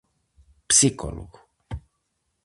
Psicólogo. 0.69 1.39